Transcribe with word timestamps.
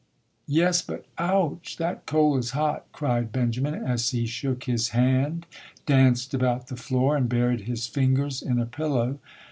"Yes 0.47 0.81
but 0.81 1.05
ouch, 1.19 1.77
that 1.77 2.07
coal 2.07 2.35
is 2.35 2.53
hot!" 2.57 2.87
cried 2.91 3.31
Ben 3.31 3.51
jamin 3.51 3.75
as 3.75 4.09
he 4.09 4.25
shook 4.25 4.63
his 4.63 4.89
hand, 4.97 5.45
danced 5.85 6.33
about 6.33 6.69
the 6.69 6.75
floor 6.75 7.15
and 7.15 7.29
buried 7.29 7.67
his 7.69 7.85
fingers 7.85 8.41
in 8.41 8.57
a 8.57 8.65
pillow. 8.65 9.19